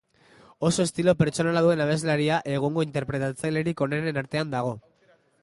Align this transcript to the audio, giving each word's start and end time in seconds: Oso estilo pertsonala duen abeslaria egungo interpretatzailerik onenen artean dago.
Oso 0.69 0.85
estilo 0.87 1.13
pertsonala 1.19 1.61
duen 1.65 1.83
abeslaria 1.85 2.41
egungo 2.55 2.87
interpretatzailerik 2.87 3.87
onenen 3.89 4.21
artean 4.25 4.53
dago. 4.57 4.75